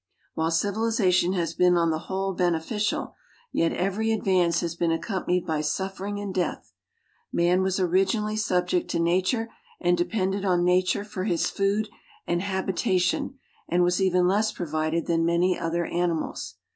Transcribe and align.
While 0.33 0.49
civilization 0.49 1.33
has 1.33 1.53
been 1.53 1.77
on 1.77 1.91
the 1.91 1.99
whole 2.09 2.33
beneficial, 2.33 3.13
yet 3.51 3.71
every 3.71 4.11
advance 4.11 4.61
has 4.61 4.73
been 4.73 4.91
accompanied 4.91 5.45
by 5.45 5.61
suffering 5.61 6.19
and 6.19 6.33
death. 6.33 6.73
Man 7.31 7.61
was 7.61 7.79
originally 7.79 8.35
sub 8.35 8.65
ject 8.69 8.89
to 8.89 8.99
nature 8.99 9.49
and 9.79 9.95
depended 9.95 10.43
on 10.43 10.63
nature 10.65 11.03
for 11.03 11.25
his 11.25 11.51
food 11.51 11.87
and 12.25 12.41
habitation, 12.41 13.37
and 13.69 13.83
was 13.83 14.01
even 14.01 14.25
less 14.27 14.51
provided 14.51 15.05
than 15.05 15.23
many 15.23 15.55
other 15.59 15.85
animals. 15.85 16.55